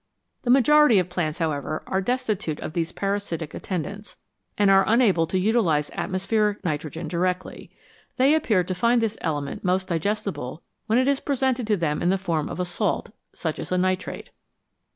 The 0.41 0.49
majority 0.49 0.97
of 0.97 1.11
plants, 1.11 1.37
however, 1.37 1.83
are 1.85 2.01
destitute 2.01 2.59
of 2.61 2.73
these 2.73 2.91
para 2.91 3.19
sitic 3.19 3.53
attendants, 3.53 4.17
and 4.57 4.71
are 4.71 4.83
unable 4.87 5.27
to 5.27 5.37
utilise 5.37 5.91
atmospheric 5.91 6.65
nitrogen 6.65 7.07
directly; 7.07 7.69
they 8.17 8.33
appear 8.33 8.63
to 8.63 8.73
find 8.73 8.99
this 8.99 9.15
element 9.21 9.63
most 9.63 9.89
digestible 9.89 10.63
when 10.87 10.97
it 10.97 11.07
is 11.07 11.19
presented 11.19 11.67
to 11.67 11.77
them 11.77 12.01
in 12.01 12.09
the 12.09 12.17
form 12.17 12.49
of 12.49 12.59
a 12.59 12.65
salt, 12.65 13.11
such 13.33 13.59
as 13.59 13.71
a 13.71 13.77
nitrate. 13.77 14.31